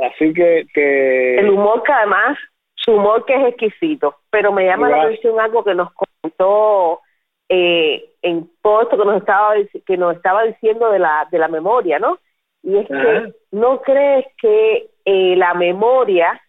Así 0.00 0.32
que, 0.32 0.66
que... 0.72 1.36
El 1.36 1.50
humor 1.50 1.82
que 1.82 1.92
además, 1.92 2.38
su 2.74 2.92
humor 2.92 3.24
que 3.24 3.34
es 3.34 3.48
exquisito, 3.48 4.16
pero 4.30 4.52
me 4.52 4.66
llama 4.66 4.88
la 4.88 5.02
atención 5.02 5.38
algo 5.40 5.64
que 5.64 5.74
nos 5.74 5.92
contó 6.24 7.00
eh, 7.48 8.04
en 8.22 8.50
todo 8.62 8.82
esto 8.82 8.96
que 8.96 9.04
nos 9.04 9.16
estaba 9.18 9.54
que 9.86 9.96
nos 9.96 10.16
estaba 10.16 10.44
diciendo 10.44 10.90
de 10.90 10.98
la 10.98 11.28
de 11.30 11.38
la 11.38 11.48
memoria, 11.48 11.98
¿no? 11.98 12.18
Y 12.62 12.78
es 12.78 12.88
que 12.88 13.34
no 13.52 13.82
crees 13.82 14.26
que 14.40 14.88
eh, 15.04 15.36
la 15.36 15.54
memoria 15.54 16.40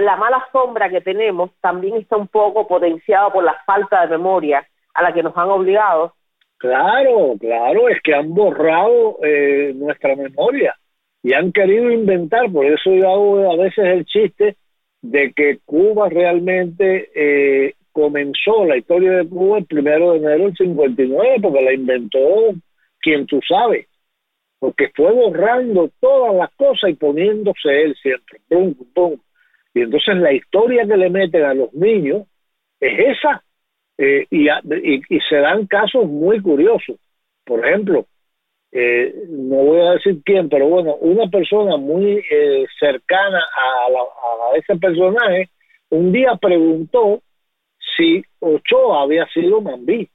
la 0.00 0.16
mala 0.16 0.46
sombra 0.52 0.90
que 0.90 1.00
tenemos 1.00 1.50
también 1.60 1.96
está 1.96 2.16
un 2.16 2.28
poco 2.28 2.68
potenciado 2.68 3.32
por 3.32 3.42
la 3.42 3.56
falta 3.64 4.02
de 4.02 4.08
memoria 4.08 4.66
a 4.92 5.02
la 5.02 5.12
que 5.14 5.22
nos 5.22 5.36
han 5.36 5.48
obligado. 5.48 6.12
Claro, 6.58 7.34
claro, 7.40 7.88
es 7.88 8.00
que 8.02 8.14
han 8.14 8.34
borrado 8.34 9.18
eh, 9.22 9.72
nuestra 9.74 10.14
memoria 10.16 10.74
y 11.22 11.32
han 11.32 11.52
querido 11.52 11.90
inventar, 11.90 12.50
por 12.50 12.66
eso 12.66 12.90
yo 12.90 13.08
hago 13.08 13.52
a 13.52 13.56
veces 13.56 13.84
el 13.84 14.04
chiste 14.04 14.56
de 15.00 15.32
que 15.32 15.60
Cuba 15.64 16.08
realmente 16.08 17.10
eh, 17.14 17.74
comenzó 17.98 18.64
la 18.64 18.76
historia 18.76 19.12
de 19.12 19.28
Cuba 19.28 19.58
el 19.58 19.66
primero 19.66 20.12
de 20.12 20.18
enero 20.18 20.44
del 20.44 20.56
59, 20.56 21.36
porque 21.42 21.62
la 21.62 21.72
inventó 21.72 22.18
quien 23.00 23.26
tú 23.26 23.40
sabes, 23.46 23.86
porque 24.58 24.90
fue 24.94 25.12
borrando 25.12 25.90
todas 26.00 26.34
las 26.34 26.50
cosas 26.54 26.90
y 26.90 26.94
poniéndose 26.94 27.82
él 27.82 27.96
siempre, 28.00 28.40
pum, 28.48 28.74
pum, 28.94 29.16
y 29.74 29.82
entonces 29.82 30.16
la 30.16 30.32
historia 30.32 30.86
que 30.86 30.96
le 30.96 31.10
meten 31.10 31.44
a 31.44 31.54
los 31.54 31.72
niños 31.74 32.26
es 32.80 33.16
esa. 33.16 33.42
Eh, 34.00 34.26
y, 34.30 34.46
se 35.28 35.36
dan 35.36 35.66
casos 35.66 36.06
muy 36.06 36.40
curiosos. 36.40 36.96
Por 37.44 37.66
ejemplo, 37.66 38.06
eh, 38.70 39.12
no 39.28 39.56
voy 39.56 39.80
a 39.80 39.92
decir 39.92 40.20
quién, 40.24 40.48
pero 40.48 40.68
bueno, 40.68 40.94
una 40.96 41.28
persona 41.28 41.76
muy 41.76 42.24
eh, 42.30 42.66
cercana 42.78 43.38
a, 43.38 44.52
a 44.52 44.56
ese 44.56 44.76
personaje 44.76 45.50
un 45.90 46.12
día 46.12 46.36
preguntó 46.40 47.22
si 47.98 48.24
Ochoa 48.38 49.02
había 49.02 49.26
sido 49.26 49.60
Mambí, 49.60 50.08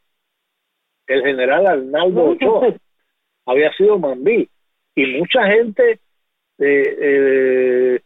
el 1.05 1.21
general 1.21 1.67
Arnaldo 1.67 2.29
Ochoa 2.29 2.73
había 3.45 3.71
sido 3.73 3.99
Mambí, 3.99 4.49
y 4.95 5.05
mucha 5.17 5.45
gente 5.47 5.99
eh, 6.59 6.97
eh, 7.01 7.99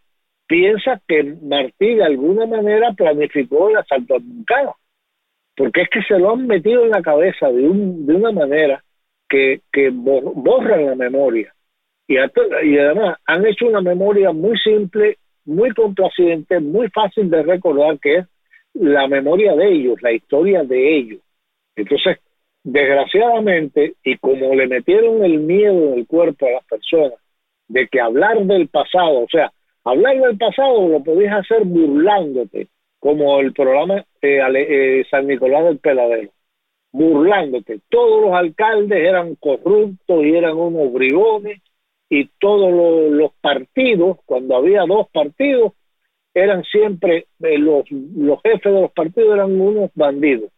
piensa 0.48 1.00
que 1.08 1.24
Martí 1.24 1.96
de 1.96 2.04
alguna 2.04 2.48
manera 2.48 2.92
planificó 2.94 3.70
el 3.70 3.78
asalto 3.78 4.16
a 4.16 4.20
Moncada, 4.20 4.76
porque 5.56 5.84
es 5.84 5.90
que 5.90 6.02
se 6.02 6.18
lo 6.18 6.32
han 6.32 6.48
metido 6.48 6.84
en 6.84 6.92
la 6.92 7.02
cabeza 7.02 7.52
de, 7.52 7.68
un, 7.68 8.06
de 8.08 8.16
una 8.16 8.32
manera 8.32 8.84
que, 9.30 9.62
que 9.72 9.90
borran 9.92 10.86
la 10.86 10.96
memoria. 10.96 11.54
Y, 12.08 12.16
y 12.16 12.78
además 12.78 13.18
han 13.26 13.46
hecho 13.46 13.68
una 13.68 13.82
memoria 13.82 14.32
muy 14.32 14.58
simple, 14.60 15.18
muy 15.46 15.72
complaciente, 15.72 16.60
muy 16.60 16.90
fácil 16.90 17.30
de 17.30 17.44
recordar, 17.44 18.00
que 18.00 18.16
es 18.18 18.28
la 18.80 19.08
memoria 19.08 19.56
de 19.56 19.72
ellos, 19.72 20.02
la 20.02 20.12
historia 20.12 20.64
de 20.64 20.98
ellos. 20.98 21.22
Entonces, 21.76 22.18
desgraciadamente, 22.64 23.96
y 24.04 24.18
como 24.18 24.54
le 24.56 24.68
metieron 24.68 25.24
el 25.24 25.40
miedo 25.40 25.94
en 25.94 26.00
el 26.00 26.08
cuerpo 26.08 26.46
a 26.48 26.52
las 26.52 26.66
personas, 26.66 27.20
de 27.68 27.88
que 27.88 28.00
hablar 28.00 28.40
del 28.46 28.68
pasado, 28.68 29.20
o 29.20 29.28
sea, 29.30 29.52
hablar 29.84 30.20
del 30.20 30.38
pasado 30.38 30.88
lo 30.88 31.04
podías 31.04 31.40
hacer 31.40 31.64
burlándote, 31.66 32.68
como 33.00 33.40
el 33.40 33.54
programa 33.54 34.06
eh, 34.22 34.40
eh, 34.56 35.06
San 35.10 35.28
Nicolás 35.28 35.66
del 35.66 35.80
Peladero, 35.80 36.32
burlándote. 36.92 37.80
Todos 37.90 38.22
los 38.22 38.34
alcaldes 38.34 39.00
eran 39.00 39.36
corruptos 39.36 40.26
y 40.26 40.36
eran 40.36 40.58
unos 40.58 40.92
brigones 40.92 41.62
y 42.10 42.28
todos 42.40 42.72
los, 43.12 43.32
partidos, 43.42 44.18
cuando 44.26 44.56
había 44.56 44.84
dos 44.88 45.08
partidos, 45.10 45.74
eran 46.42 46.64
siempre, 46.64 47.28
eh, 47.42 47.58
los, 47.58 47.90
los 47.92 48.42
jefes 48.42 48.74
de 48.74 48.82
los 48.82 48.92
partidos 48.92 49.34
eran 49.34 49.60
unos 49.60 49.92
bandidos. 49.96 50.52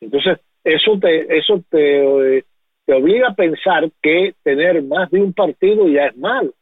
Entonces, 0.00 0.38
eso 0.62 0.98
te, 1.00 1.36
eso 1.36 1.62
te, 1.70 2.44
te 2.84 2.92
obliga 2.92 3.28
a 3.28 3.34
pensar 3.34 3.90
que 4.02 4.34
tener 4.42 4.82
más 4.82 5.10
de 5.10 5.20
un 5.20 5.32
partido 5.32 5.88
ya 5.88 6.06
es 6.06 6.16
malo. 6.16 6.52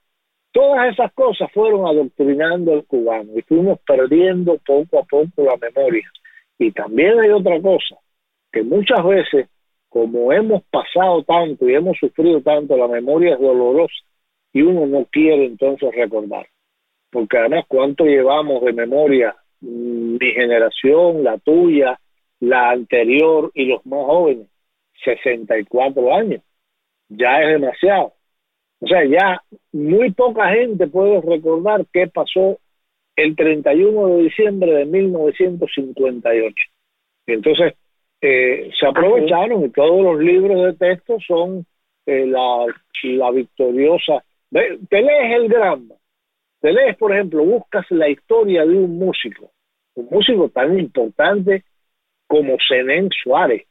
Todas 0.52 0.92
esas 0.92 1.12
cosas 1.12 1.50
fueron 1.52 1.87
adoctrinando 1.87 2.73
al 2.73 2.85
cubano 2.85 3.33
y 3.37 3.42
fuimos 3.42 3.78
perdiendo 3.87 4.59
poco 4.64 5.00
a 5.00 5.04
poco 5.04 5.42
la 5.42 5.56
memoria. 5.56 6.09
Y 6.59 6.71
también 6.71 7.18
hay 7.18 7.30
otra 7.30 7.61
cosa, 7.61 7.97
que 8.52 8.62
muchas 8.62 9.04
veces, 9.04 9.49
como 9.88 10.33
hemos 10.33 10.62
pasado 10.64 11.23
tanto 11.25 11.68
y 11.68 11.75
hemos 11.75 11.99
sufrido 11.99 12.40
tanto, 12.40 12.76
la 12.76 12.88
memoria 12.88 13.35
es 13.35 13.40
dolorosa 13.40 13.94
y 14.52 14.62
uno 14.62 14.87
no 14.87 15.04
quiere 15.11 15.47
entonces 15.47 15.92
recordar. 15.94 16.47
Porque 17.14 17.38
además, 17.38 17.64
¿cuánto 17.68 18.06
llevamos 18.06 18.64
de 18.64 18.73
memoria 18.73 19.37
mm, 19.61 20.16
mi 20.21 20.33
generación, 20.33 21.23
la 21.23 21.38
tuya, 21.38 22.00
la 22.40 22.71
anterior 22.71 23.52
y 23.54 23.66
los 23.66 23.87
más 23.87 24.04
jóvenes? 24.04 24.49
64 25.04 26.12
años. 26.12 26.42
Ya 27.09 27.40
es 27.40 27.61
demasiado. 27.61 28.14
O 28.80 28.88
sea, 28.88 29.04
ya 29.04 29.40
muy 29.71 30.11
poca 30.11 30.49
gente 30.49 30.88
puede 30.88 31.21
recordar 31.21 31.87
qué 31.92 32.09
pasó 32.09 32.59
el 33.14 33.37
31 33.37 34.09
de 34.09 34.23
diciembre 34.25 34.73
de 34.73 34.85
1958. 34.85 36.54
Entonces, 37.28 37.75
eh, 38.23 38.73
se 38.76 38.87
aprovecharon 38.88 39.64
y 39.64 39.68
todos 39.68 40.02
los 40.02 40.18
libros 40.18 40.64
de 40.64 40.73
texto 40.73 41.18
son 41.25 41.64
eh, 42.06 42.26
la, 42.26 42.66
la 43.04 43.30
victoriosa. 43.30 44.25
Te 44.50 45.00
lees 45.00 45.37
el 45.37 45.49
Granma, 45.49 45.94
te 46.64 46.73
lees, 46.73 46.97
por 46.97 47.12
ejemplo, 47.12 47.44
buscas 47.44 47.85
la 47.90 48.09
historia 48.09 48.64
de 48.64 48.75
un 48.75 48.97
músico, 48.97 49.50
un 49.97 50.09
músico 50.11 50.49
tan 50.49 50.78
importante 50.78 51.62
como 52.26 52.56
Zenén 52.66 53.11
Suárez, 53.23 53.66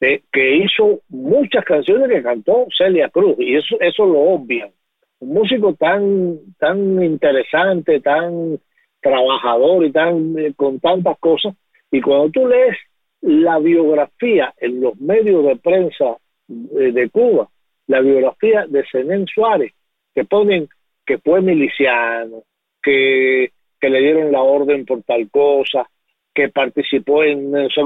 que 0.00 0.56
hizo 0.56 1.02
muchas 1.10 1.62
canciones 1.66 2.08
que 2.08 2.22
cantó 2.22 2.68
Celia 2.74 3.10
Cruz, 3.10 3.36
y 3.38 3.54
eso, 3.56 3.76
eso 3.80 4.06
lo 4.06 4.20
obvian. 4.20 4.70
Un 5.18 5.34
músico 5.34 5.74
tan, 5.74 6.38
tan 6.58 7.04
interesante, 7.04 8.00
tan 8.00 8.58
trabajador 9.02 9.84
y 9.84 9.92
tan 9.92 10.38
eh, 10.38 10.54
con 10.56 10.80
tantas 10.80 11.18
cosas, 11.18 11.54
y 11.90 12.00
cuando 12.00 12.30
tú 12.30 12.48
lees 12.48 12.78
la 13.20 13.58
biografía 13.58 14.54
en 14.56 14.80
los 14.80 14.98
medios 14.98 15.44
de 15.44 15.56
prensa 15.56 16.16
de, 16.48 16.92
de 16.92 17.10
Cuba, 17.10 17.50
la 17.88 18.00
biografía 18.00 18.64
de 18.66 18.86
Zenén 18.90 19.26
Suárez, 19.26 19.74
que 20.14 20.24
ponen 20.24 20.70
que 21.04 21.18
fue 21.18 21.40
miliciano, 21.40 22.42
que, 22.82 23.52
que 23.80 23.90
le 23.90 24.00
dieron 24.00 24.32
la 24.32 24.42
orden 24.42 24.84
por 24.84 25.02
tal 25.02 25.30
cosa, 25.30 25.88
que 26.34 26.48
participó 26.48 27.22
en 27.24 27.50
no 27.50 27.68
sé 27.68 27.82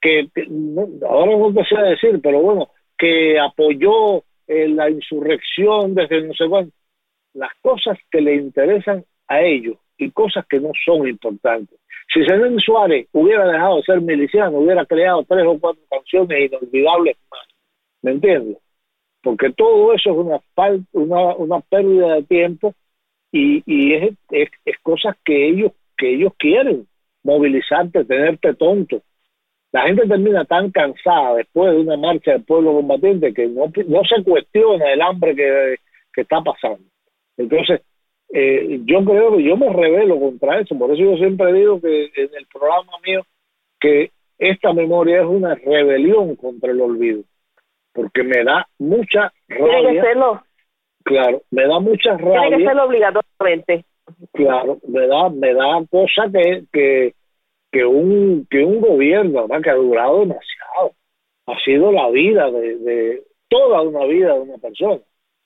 que, 0.00 0.28
ahora 1.08 1.36
no 1.36 1.52
te 1.52 1.64
sé 1.64 1.80
decir, 1.82 2.20
pero 2.22 2.40
bueno, 2.40 2.68
que 2.96 3.38
apoyó 3.38 4.24
eh, 4.46 4.68
la 4.68 4.90
insurrección 4.90 5.94
desde 5.94 6.22
no 6.22 6.34
sé 6.34 6.48
cuándo. 6.48 6.72
Las 7.34 7.52
cosas 7.60 7.98
que 8.10 8.20
le 8.20 8.34
interesan 8.34 9.04
a 9.28 9.42
ellos 9.42 9.76
y 9.98 10.10
cosas 10.10 10.44
que 10.48 10.58
no 10.58 10.70
son 10.84 11.06
importantes. 11.06 11.78
Si 12.12 12.24
Zenén 12.24 12.58
Suárez 12.58 13.06
hubiera 13.12 13.46
dejado 13.46 13.76
de 13.76 13.82
ser 13.82 14.00
miliciano, 14.00 14.58
hubiera 14.58 14.84
creado 14.84 15.24
tres 15.28 15.44
o 15.46 15.58
cuatro 15.60 15.82
canciones 15.88 16.50
inolvidables 16.50 17.16
más. 17.30 17.46
¿Me 18.02 18.12
entiendes? 18.12 18.56
Porque 19.22 19.50
todo 19.52 19.92
eso 19.92 20.10
es 20.10 20.16
una, 20.16 20.40
una, 20.92 21.34
una 21.36 21.60
pérdida 21.60 22.14
de 22.14 22.22
tiempo 22.22 22.74
y, 23.32 23.94
es, 23.94 24.14
es, 24.30 24.78
cosas 24.82 25.16
que 25.24 25.48
ellos, 25.48 25.72
que 25.96 26.14
ellos 26.14 26.32
quieren, 26.38 26.86
movilizarte, 27.22 28.04
tenerte 28.04 28.54
tonto. 28.54 29.02
La 29.72 29.82
gente 29.82 30.08
termina 30.08 30.44
tan 30.44 30.70
cansada 30.70 31.36
después 31.36 31.72
de 31.72 31.80
una 31.80 31.96
marcha 31.96 32.32
del 32.32 32.44
pueblo 32.44 32.72
combatiente 32.74 33.32
que 33.32 33.46
no, 33.46 33.70
no 33.86 34.02
se 34.04 34.22
cuestiona 34.24 34.92
el 34.92 35.00
hambre 35.00 35.36
que, 35.36 35.76
está 36.16 36.42
pasando. 36.42 36.84
Entonces, 37.36 37.80
eh, 38.32 38.80
yo 38.84 39.02
creo 39.04 39.36
que 39.36 39.44
yo 39.44 39.56
me 39.56 39.72
revelo 39.72 40.18
contra 40.20 40.60
eso, 40.60 40.76
por 40.76 40.90
eso 40.90 41.02
yo 41.02 41.16
siempre 41.16 41.52
digo 41.52 41.80
que 41.80 42.10
en 42.14 42.34
el 42.36 42.46
programa 42.52 42.92
mío 43.06 43.22
que 43.80 44.10
esta 44.38 44.72
memoria 44.72 45.20
es 45.20 45.26
una 45.26 45.54
rebelión 45.54 46.36
contra 46.36 46.72
el 46.72 46.80
olvido, 46.80 47.22
porque 47.92 48.22
me 48.22 48.44
da 48.44 48.66
mucha 48.78 49.32
rabia. 49.48 49.78
Tiene 49.78 49.92
que 49.94 50.00
serlo. 50.00 50.42
Claro, 51.04 51.42
me 51.50 51.66
da 51.66 51.80
mucha 51.80 52.16
rabia. 52.16 52.40
Tiene 52.40 52.58
que 52.58 52.64
serlo 52.64 52.84
obligatoriamente. 52.84 53.84
Claro, 54.32 54.78
me 54.88 55.06
da, 55.06 55.28
me 55.30 55.54
da 55.54 55.82
cosa 55.90 56.28
que, 56.32 56.64
que 56.72 57.14
que 57.70 57.84
un, 57.84 58.46
que 58.50 58.64
un 58.64 58.80
gobierno 58.80 59.46
que 59.62 59.70
ha 59.70 59.74
durado 59.74 60.20
demasiado. 60.20 60.92
Ha 61.46 61.58
sido 61.60 61.92
la 61.92 62.10
vida 62.10 62.50
de, 62.50 62.76
de, 62.78 63.22
toda 63.48 63.82
una 63.82 64.04
vida 64.06 64.34
de 64.34 64.40
una 64.40 64.58
persona, 64.58 65.00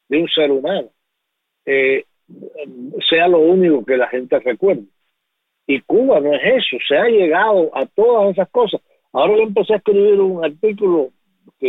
de 0.08 0.18
un 0.18 0.28
ser 0.28 0.50
humano, 0.50 0.88
eh, 1.64 2.04
sea 3.08 3.28
lo 3.28 3.38
único 3.38 3.84
que 3.84 3.96
la 3.96 4.08
gente 4.08 4.38
recuerde. 4.40 4.84
Y 5.66 5.80
Cuba 5.80 6.20
no 6.20 6.34
es 6.34 6.42
eso, 6.44 6.76
se 6.86 6.96
ha 6.96 7.06
llegado 7.06 7.70
a 7.74 7.86
todas 7.86 8.32
esas 8.32 8.48
cosas. 8.50 8.82
Ahora 9.12 9.36
yo 9.36 9.42
empecé 9.44 9.74
a 9.74 9.76
escribir 9.76 10.20
un 10.20 10.44
artículo 10.44 11.10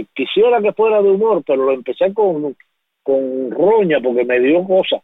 que 0.04 0.08
quisiera 0.14 0.62
que 0.62 0.74
fuera 0.74 1.02
de 1.02 1.10
humor, 1.10 1.44
pero 1.46 1.66
lo 1.66 1.72
empecé 1.74 2.14
con, 2.14 2.56
con 3.04 3.52
roña 3.52 4.00
porque 4.02 4.26
me 4.26 4.40
dio 4.40 4.64
cosas 4.66 5.02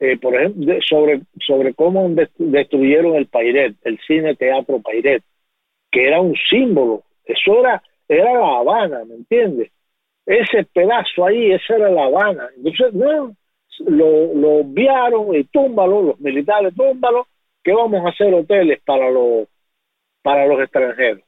eh, 0.00 0.16
por 0.16 0.34
ejemplo, 0.34 0.74
sobre, 0.88 1.20
sobre 1.46 1.74
cómo 1.74 2.08
destruyeron 2.38 3.16
el 3.16 3.26
Pairet, 3.26 3.76
el 3.84 3.98
cine 4.06 4.34
teatro 4.34 4.80
Pairet, 4.80 5.22
que 5.90 6.06
era 6.06 6.22
un 6.22 6.34
símbolo, 6.48 7.02
eso 7.24 7.60
era, 7.60 7.82
era 8.08 8.32
La 8.32 8.58
Habana, 8.60 9.04
¿me 9.04 9.16
entiendes? 9.16 9.70
Ese 10.24 10.64
pedazo 10.72 11.26
ahí, 11.26 11.52
esa 11.52 11.76
era 11.76 11.90
La 11.90 12.04
Habana. 12.04 12.48
Entonces, 12.56 12.94
no, 12.94 13.36
lo, 13.86 14.34
lo 14.34 14.50
obviaron 14.60 15.34
y 15.34 15.44
túmbalo, 15.44 16.02
los 16.02 16.20
militares 16.20 16.72
túmbalo, 16.74 17.26
que 17.62 17.74
vamos 17.74 18.02
a 18.06 18.08
hacer 18.08 18.32
hoteles 18.32 18.80
para 18.86 19.10
los, 19.10 19.48
para 20.22 20.46
los 20.46 20.60
extranjeros. 20.62 21.24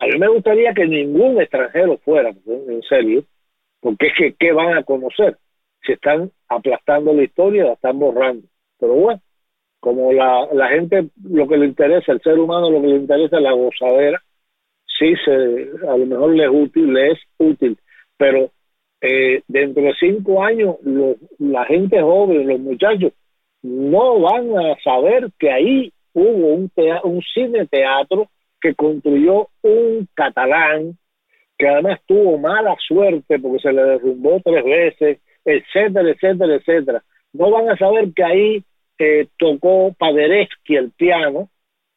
A 0.00 0.06
mí 0.06 0.18
me 0.18 0.28
gustaría 0.28 0.72
que 0.74 0.86
ningún 0.86 1.40
extranjero 1.40 1.98
fuera, 1.98 2.30
en 2.30 2.82
serio, 2.82 3.24
porque 3.80 4.08
es 4.08 4.12
que, 4.16 4.34
¿qué 4.38 4.52
van 4.52 4.76
a 4.76 4.84
conocer? 4.84 5.36
se 5.84 5.94
están 5.94 6.30
aplastando 6.48 7.12
la 7.12 7.24
historia, 7.24 7.64
la 7.64 7.72
están 7.72 7.98
borrando. 7.98 8.46
Pero 8.78 8.94
bueno, 8.94 9.20
como 9.80 10.12
la, 10.12 10.48
la 10.52 10.68
gente 10.68 11.08
lo 11.22 11.48
que 11.48 11.56
le 11.56 11.66
interesa, 11.66 12.12
el 12.12 12.20
ser 12.20 12.38
humano 12.38 12.70
lo 12.70 12.80
que 12.80 12.88
le 12.88 12.96
interesa 12.96 13.36
es 13.36 13.42
la 13.42 13.52
gozadera, 13.52 14.22
sí, 14.98 15.14
se, 15.24 15.86
a 15.88 15.96
lo 15.96 16.06
mejor 16.06 16.34
le 16.34 16.44
es 16.44 16.50
útil, 16.52 16.92
le 16.92 17.12
es 17.12 17.18
útil, 17.38 17.78
pero 18.16 18.50
eh, 19.00 19.42
dentro 19.46 19.82
de 19.82 19.94
cinco 19.98 20.42
años 20.44 20.76
la 21.38 21.64
gente 21.64 22.00
joven, 22.00 22.48
los 22.48 22.60
muchachos, 22.60 23.12
no 23.62 24.20
van 24.20 24.56
a 24.58 24.76
saber 24.82 25.30
que 25.38 25.50
ahí 25.50 25.92
hubo 26.12 26.54
un, 26.54 26.70
un 27.04 27.22
cine 27.34 27.66
teatro 27.66 28.28
que 28.60 28.74
construyó 28.74 29.48
un 29.62 30.08
catalán 30.14 30.96
que 31.58 31.68
además 31.68 32.00
tuvo 32.06 32.38
mala 32.38 32.76
suerte 32.86 33.38
porque 33.40 33.58
se 33.58 33.72
le 33.72 33.82
derrumbó 33.82 34.40
tres 34.44 34.64
veces, 34.64 35.18
etcétera, 35.44 36.10
etcétera, 36.10 36.54
etcétera. 36.54 37.04
No 37.32 37.50
van 37.50 37.68
a 37.68 37.76
saber 37.76 38.12
que 38.14 38.24
ahí 38.24 38.64
eh, 38.98 39.26
tocó 39.36 39.92
Paderewski 39.98 40.76
el 40.76 40.92
piano. 40.92 41.50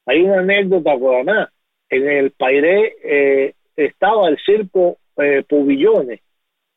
Hay 0.08 0.22
una 0.24 0.40
anécdota, 0.40 0.94
además, 0.94 1.50
en 1.90 2.10
el 2.10 2.32
Pairé 2.32 2.96
eh, 3.04 3.54
estaba 3.76 4.30
el 4.30 4.38
circo 4.44 4.98
eh, 5.18 5.44
Pubillones, 5.48 6.22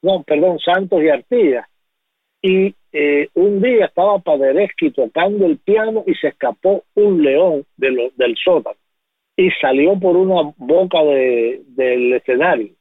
no, 0.03 0.23
perdón, 0.23 0.59
Santos 0.59 1.03
y 1.03 1.09
Artigas. 1.09 1.67
Y 2.43 2.75
eh, 2.93 3.29
un 3.35 3.63
día 3.63 3.87
estaba 3.87 4.19
Paderewski 4.19 4.91
tocando 4.91 5.47
el 5.47 5.57
piano 5.57 6.05
y 6.07 6.15
se 6.17 6.29
escapó 6.29 6.85
un 6.95 7.23
león 7.23 7.65
de 7.79 7.91
lo, 7.91 8.11
del 8.17 8.37
sótano 8.37 8.77
y 9.37 9.51
salió 9.61 9.99
por 9.99 10.17
una 10.17 10.53
boca 10.57 11.03
de, 11.03 11.63
del 11.69 12.13
escenario. 12.15 12.75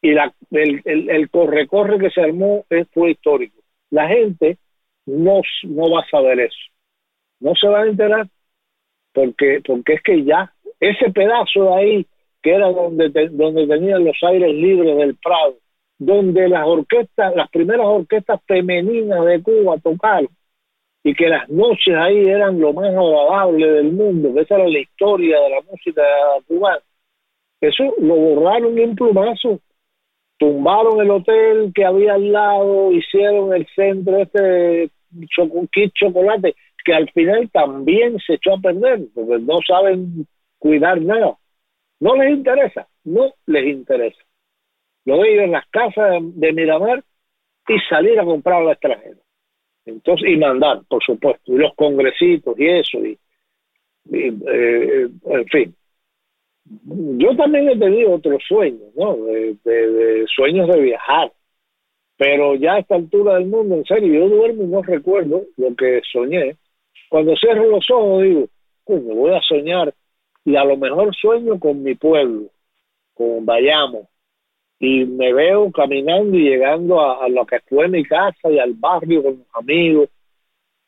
Y 0.00 0.12
la, 0.12 0.34
el, 0.50 1.30
corre-corre 1.30 1.98
que 1.98 2.10
se 2.10 2.20
armó 2.20 2.64
fue 2.92 3.12
histórico. 3.12 3.62
La 3.90 4.08
gente 4.08 4.58
no, 5.06 5.42
no 5.62 5.90
va 5.90 6.00
a 6.00 6.10
saber 6.10 6.40
eso. 6.40 6.58
No 7.40 7.54
se 7.54 7.68
va 7.68 7.82
a 7.82 7.86
enterar 7.86 8.26
porque, 9.12 9.60
porque 9.64 9.94
es 9.94 10.02
que 10.02 10.24
ya 10.24 10.52
ese 10.80 11.10
pedazo 11.12 11.64
de 11.64 11.74
ahí, 11.74 12.06
que 12.42 12.50
era 12.54 12.68
donde, 12.70 13.08
donde 13.30 13.66
tenían 13.66 14.04
los 14.04 14.16
aires 14.22 14.52
libres 14.52 14.96
del 14.96 15.16
Prado, 15.16 15.56
donde 15.98 16.48
las 16.48 16.66
orquestas, 16.66 17.36
las 17.36 17.48
primeras 17.50 17.86
orquestas 17.86 18.40
femeninas 18.46 19.24
de 19.24 19.40
Cuba 19.42 19.76
tocaron, 19.78 20.28
y 21.04 21.14
que 21.14 21.28
las 21.28 21.48
noches 21.48 21.94
ahí 21.96 22.24
eran 22.24 22.60
lo 22.60 22.72
más 22.72 22.88
agradable 22.88 23.70
del 23.72 23.92
mundo, 23.92 24.32
que 24.34 24.40
esa 24.40 24.54
era 24.56 24.68
la 24.68 24.78
historia 24.78 25.40
de 25.40 25.50
la 25.50 25.60
música 25.62 26.02
cubana. 26.46 26.82
Eso 27.60 27.94
lo 27.98 28.14
borraron 28.14 28.78
en 28.78 28.94
plumazo, 28.94 29.60
tumbaron 30.38 31.00
el 31.00 31.10
hotel 31.10 31.72
que 31.74 31.84
había 31.84 32.14
al 32.14 32.32
lado, 32.32 32.92
hicieron 32.92 33.54
el 33.54 33.66
centro 33.74 34.18
este 34.18 34.90
kit 35.72 35.92
chocolate, 35.94 36.54
que 36.84 36.94
al 36.94 37.10
final 37.10 37.48
también 37.50 38.18
se 38.18 38.34
echó 38.34 38.54
a 38.54 38.60
perder, 38.60 39.00
porque 39.14 39.38
no 39.38 39.60
saben 39.66 40.26
cuidar 40.58 41.00
nada. 41.00 41.36
No 42.00 42.16
les 42.16 42.30
interesa, 42.30 42.88
no 43.04 43.32
les 43.46 43.66
interesa. 43.66 44.20
Lo 45.04 45.18
de 45.18 45.32
ir 45.32 45.40
en 45.40 45.52
las 45.52 45.66
casas 45.68 46.20
de 46.20 46.52
Miramar 46.52 47.04
y 47.68 47.78
salir 47.88 48.18
a 48.18 48.24
comprar 48.24 48.62
al 48.62 48.70
extranjero. 48.70 49.18
Entonces, 49.84 50.30
y 50.30 50.36
mandar, 50.36 50.82
por 50.88 51.02
supuesto, 51.02 51.52
y 51.52 51.56
los 51.56 51.74
congresitos 51.74 52.58
y 52.58 52.68
eso, 52.68 52.98
y, 53.04 53.18
eh, 54.12 55.08
en 55.24 55.46
fin. 55.46 55.74
Yo 57.18 57.36
también 57.36 57.68
he 57.68 57.76
tenido 57.76 58.12
otros 58.12 58.42
sueños, 58.46 58.94
¿no? 58.94 59.16
De, 59.16 60.24
sueños 60.34 60.68
de 60.68 60.80
viajar, 60.80 61.32
pero 62.16 62.54
ya 62.54 62.74
a 62.74 62.78
esta 62.78 62.94
altura 62.94 63.34
del 63.34 63.46
mundo, 63.46 63.74
en 63.74 63.84
serio, 63.84 64.14
yo 64.14 64.28
duermo 64.28 64.62
y 64.62 64.66
no 64.66 64.82
recuerdo 64.82 65.42
lo 65.56 65.74
que 65.74 66.00
soñé. 66.12 66.56
Cuando 67.08 67.36
cierro 67.36 67.66
los 67.66 67.90
ojos 67.90 68.22
digo, 68.22 68.48
coño, 68.84 69.14
voy 69.14 69.34
a 69.34 69.40
soñar 69.40 69.92
y 70.44 70.54
a 70.56 70.64
lo 70.64 70.76
mejor 70.76 71.14
sueño 71.16 71.58
con 71.58 71.82
mi 71.82 71.94
pueblo, 71.94 72.48
con 73.14 73.44
Bayamo, 73.44 74.08
y 74.82 75.04
me 75.04 75.32
veo 75.32 75.70
caminando 75.70 76.36
y 76.36 76.42
llegando 76.42 77.00
a, 77.00 77.28
lo 77.28 77.46
que 77.46 77.60
fue 77.68 77.86
mi 77.86 78.02
casa 78.02 78.50
y 78.50 78.58
al 78.58 78.72
barrio 78.72 79.22
con 79.22 79.38
los 79.38 79.46
amigos, 79.54 80.08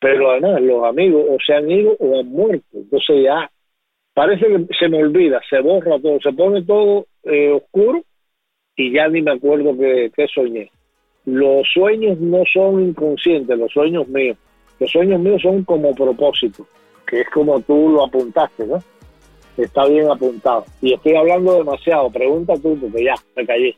pero 0.00 0.32
además 0.32 0.60
los 0.62 0.84
amigos 0.84 1.24
o 1.30 1.36
se 1.46 1.54
han 1.54 1.70
ido 1.70 1.96
o 2.00 2.18
han 2.18 2.26
muerto, 2.26 2.66
entonces 2.72 3.22
ya 3.22 3.48
parece 4.12 4.46
que 4.48 4.66
se 4.76 4.88
me 4.88 5.00
olvida, 5.00 5.40
se 5.48 5.60
borra 5.60 6.00
todo, 6.00 6.18
se 6.20 6.32
pone 6.32 6.62
todo 6.64 7.06
eh, 7.22 7.52
oscuro 7.52 8.02
y 8.74 8.92
ya 8.92 9.06
ni 9.06 9.22
me 9.22 9.30
acuerdo 9.30 9.78
que, 9.78 10.10
que 10.12 10.26
soñé. 10.26 10.72
Los 11.24 11.64
sueños 11.72 12.18
no 12.18 12.42
son 12.52 12.88
inconscientes, 12.88 13.56
los 13.56 13.70
sueños 13.70 14.08
míos, 14.08 14.36
los 14.80 14.90
sueños 14.90 15.20
míos 15.20 15.40
son 15.40 15.62
como 15.62 15.94
propósito, 15.94 16.66
que 17.06 17.20
es 17.20 17.30
como 17.30 17.60
tú 17.60 17.90
lo 17.90 18.04
apuntaste, 18.04 18.66
¿no? 18.66 18.82
Está 19.62 19.86
bien 19.86 20.10
apuntado. 20.10 20.64
Y 20.80 20.94
estoy 20.94 21.16
hablando 21.16 21.54
demasiado, 21.54 22.10
pregunta 22.10 22.54
tú, 22.54 22.78
porque 22.80 23.04
ya, 23.04 23.14
me 23.36 23.46
callé. 23.46 23.76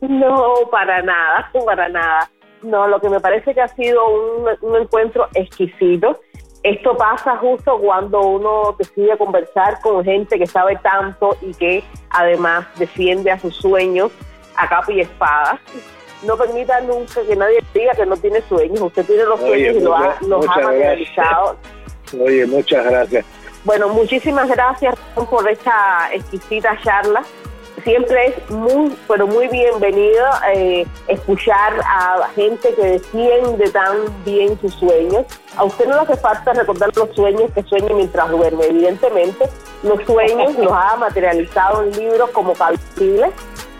No, 0.00 0.54
para 0.70 1.02
nada, 1.02 1.50
para 1.64 1.88
nada. 1.88 2.30
No, 2.62 2.88
lo 2.88 3.00
que 3.00 3.08
me 3.08 3.20
parece 3.20 3.54
que 3.54 3.60
ha 3.60 3.68
sido 3.68 4.02
un, 4.08 4.76
encuentro 4.76 5.28
exquisito. 5.34 6.20
Esto 6.64 6.96
pasa 6.96 7.36
justo 7.36 7.78
cuando 7.78 8.20
uno 8.20 8.74
decide 8.76 9.16
conversar 9.16 9.80
con 9.80 10.04
gente 10.04 10.38
que 10.38 10.46
sabe 10.46 10.76
tanto 10.82 11.36
y 11.40 11.54
que 11.54 11.84
además 12.10 12.66
defiende 12.78 13.30
a 13.30 13.38
sus 13.38 13.54
sueños 13.54 14.10
a 14.56 14.68
capa 14.68 14.92
y 14.92 15.00
espada. 15.00 15.60
No 16.26 16.36
permita 16.36 16.80
nunca 16.80 17.22
que 17.22 17.36
nadie 17.36 17.60
diga 17.72 17.92
que 17.92 18.04
no 18.04 18.16
tiene 18.16 18.40
sueños. 18.42 18.80
Usted 18.80 19.06
tiene 19.06 19.24
los 19.24 19.38
sueños 19.38 19.76
y 19.76 19.80
los 20.26 20.48
ha 20.48 20.70
realizado. 20.70 21.56
Oye, 22.20 22.44
muchas 22.46 22.84
gracias. 22.84 23.24
Bueno, 23.68 23.90
muchísimas 23.90 24.48
gracias 24.48 24.94
por 25.14 25.46
esta 25.46 26.08
exquisita 26.14 26.74
charla. 26.82 27.22
Siempre 27.84 28.28
es 28.28 28.50
muy, 28.50 28.96
pero 29.06 29.26
muy 29.26 29.46
bienvenido 29.48 30.24
eh, 30.54 30.86
escuchar 31.06 31.74
a 31.84 32.30
gente 32.34 32.72
que 32.74 32.82
defiende 32.82 33.68
tan 33.68 34.24
bien 34.24 34.58
sus 34.62 34.72
sueños. 34.72 35.26
A 35.54 35.64
usted 35.64 35.86
no 35.86 35.96
le 35.96 36.00
hace 36.00 36.16
falta 36.16 36.54
recordar 36.54 36.96
los 36.96 37.14
sueños 37.14 37.50
que 37.54 37.62
sueña 37.64 37.94
mientras 37.94 38.30
duerme. 38.30 38.64
Evidentemente, 38.64 39.50
los 39.82 40.02
sueños 40.06 40.56
los 40.56 40.72
ha 40.72 40.96
materializado 40.96 41.82
en 41.82 41.90
libros 41.90 42.30
como 42.30 42.54
Calciles, 42.54 43.34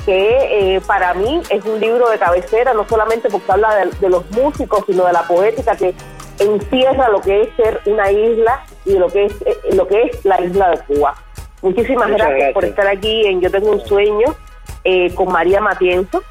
que 0.05 0.75
eh, 0.77 0.83
para 0.83 1.15
mí 1.15 1.41
es 1.49 1.65
un 1.65 1.81
libro 1.81 2.11
de 2.11 2.19
cabecera, 2.19 2.75
no 2.75 2.87
solamente 2.87 3.31
porque 3.31 3.53
habla 3.53 3.87
de 3.87 4.09
los 4.11 4.31
músicos, 4.33 4.85
sino 4.87 5.07
de 5.07 5.15
la 5.15 5.23
poética 5.23 5.75
que 5.77 5.95
encierra 6.41 7.09
lo 7.09 7.23
que 7.23 7.41
es 7.41 7.57
ser 7.57 7.81
una 7.87 8.13
isla 8.13 8.63
y 8.85 8.99
lo 8.99 9.09
que 9.09 9.27
es 9.27 9.33
eh, 9.45 9.57
lo 9.73 9.87
que 9.87 10.03
es 10.03 10.25
la 10.25 10.41
isla 10.41 10.71
de 10.71 10.79
Cuba. 10.79 11.15
Muchísimas 11.63 12.11
gracias, 12.11 12.53
por 12.53 12.65
estar 12.65 12.87
aquí 12.87 13.27
en 13.27 13.41
Yo 13.41 13.51
Tengo 13.51 13.73
un 13.73 13.81
Sueño 13.81 14.37
eh, 14.85 15.13
con 15.15 15.33
María 15.33 15.61
Matienzo 15.61 16.23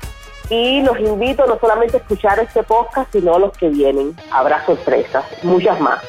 y 0.49 0.81
los 0.81 0.97
invito 0.99 1.45
no 1.45 1.59
solamente 1.59 1.97
a 1.97 1.99
escuchar 1.99 2.39
este 2.39 2.63
podcast, 2.63 3.11
sino 3.11 3.35
a 3.35 3.39
los 3.39 3.51
que 3.57 3.67
vienen. 3.67 4.15
Habrá 4.31 4.65
sorpresas, 4.65 5.25
muchas 5.43 5.79
más. 5.81 6.01